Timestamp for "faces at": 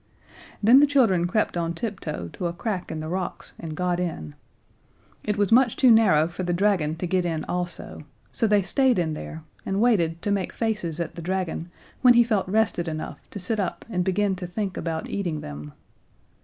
10.53-11.13